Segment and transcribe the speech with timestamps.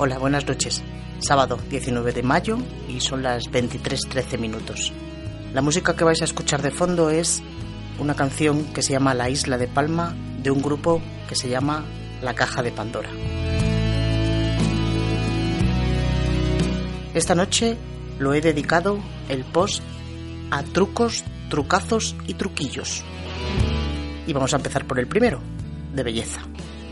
[0.00, 0.80] Hola, buenas noches.
[1.18, 2.56] Sábado 19 de mayo
[2.88, 4.92] y son las 23.13 minutos.
[5.52, 7.42] La música que vais a escuchar de fondo es
[7.98, 11.84] una canción que se llama La Isla de Palma de un grupo que se llama
[12.22, 13.10] La Caja de Pandora.
[17.12, 17.76] Esta noche
[18.20, 19.82] lo he dedicado el post
[20.52, 23.02] a trucos, trucazos y truquillos.
[24.28, 25.40] Y vamos a empezar por el primero,
[25.92, 26.42] de belleza.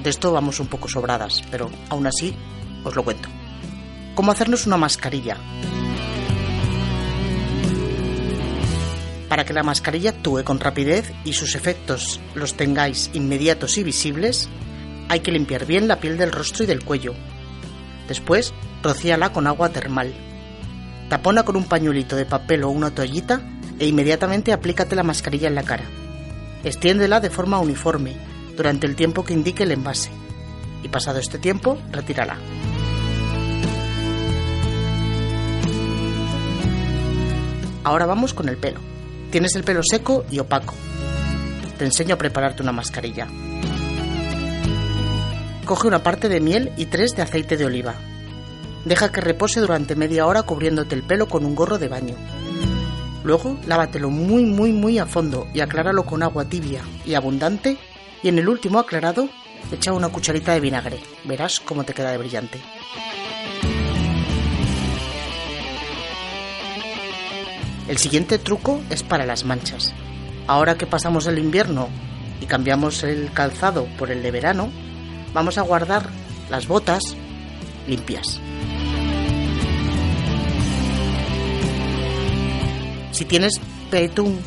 [0.00, 2.36] De esto vamos un poco sobradas, pero aún así
[2.84, 3.28] os lo cuento.
[4.14, 5.36] ¿Cómo hacernos una mascarilla?
[9.28, 14.50] Para que la mascarilla actúe con rapidez y sus efectos los tengáis inmediatos y visibles,
[15.08, 17.14] hay que limpiar bien la piel del rostro y del cuello.
[18.08, 18.52] Después,
[18.82, 20.12] rocíala con agua termal.
[21.08, 23.40] Tapona con un pañuelito de papel o una toallita
[23.78, 25.84] e inmediatamente aplícate la mascarilla en la cara.
[26.62, 28.14] Extiéndela de forma uniforme
[28.56, 30.10] durante el tiempo que indique el envase
[30.82, 32.38] y pasado este tiempo, retírala.
[37.84, 38.80] Ahora vamos con el pelo.
[39.30, 40.74] Tienes el pelo seco y opaco.
[41.78, 43.26] Te enseño a prepararte una mascarilla.
[45.64, 47.94] Coge una parte de miel y tres de aceite de oliva.
[48.84, 52.14] Deja que repose durante media hora cubriéndote el pelo con un gorro de baño.
[53.24, 57.78] Luego lávatelo muy muy muy a fondo y acláralo con agua tibia y abundante
[58.22, 59.28] y en el último aclarado
[59.70, 61.00] echa una cucharita de vinagre.
[61.24, 62.60] Verás cómo te queda de brillante.
[67.88, 69.92] El siguiente truco es para las manchas.
[70.46, 71.88] Ahora que pasamos el invierno
[72.40, 74.70] y cambiamos el calzado por el de verano,
[75.34, 76.08] vamos a guardar
[76.48, 77.02] las botas
[77.86, 78.40] limpias.
[83.12, 84.40] Si tienes petún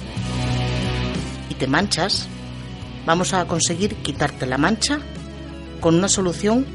[1.49, 2.27] y te manchas,
[3.05, 4.99] vamos a conseguir quitarte la mancha
[5.79, 6.65] con una solución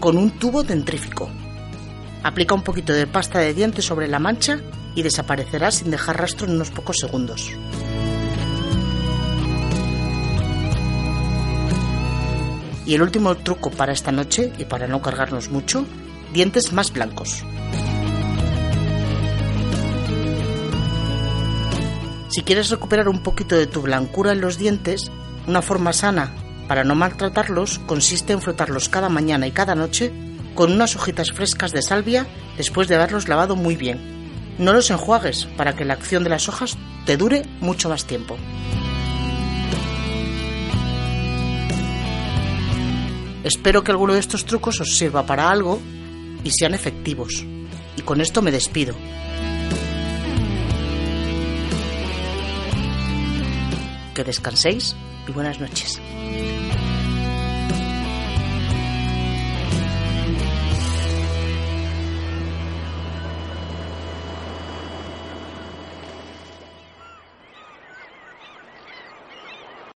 [0.00, 1.30] con un tubo dentrífico.
[2.24, 4.60] Aplica un poquito de pasta de dientes sobre la mancha
[4.94, 7.52] y desaparecerá sin dejar rastro en unos pocos segundos.
[12.84, 15.86] Y el último truco para esta noche y para no cargarnos mucho,
[16.32, 17.44] dientes más blancos.
[22.28, 25.12] Si quieres recuperar un poquito de tu blancura en los dientes,
[25.46, 26.32] una forma sana
[26.68, 30.12] para no maltratarlos consiste en frotarlos cada mañana y cada noche
[30.54, 32.26] con unas hojitas frescas de salvia
[32.56, 34.56] después de haberlos lavado muy bien.
[34.58, 38.36] No los enjuagues para que la acción de las hojas te dure mucho más tiempo.
[43.44, 45.80] Espero que alguno de estos trucos os sirva para algo
[46.44, 47.44] y sean efectivos.
[47.96, 48.94] Y con esto me despido.
[54.14, 54.94] Que descanséis
[55.26, 56.00] y buenas noches.